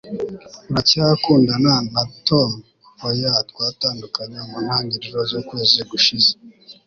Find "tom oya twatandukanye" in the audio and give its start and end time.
2.27-4.37